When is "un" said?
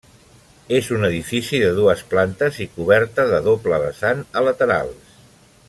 0.95-1.03